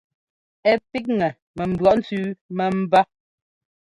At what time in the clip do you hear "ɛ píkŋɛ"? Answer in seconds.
0.69-1.27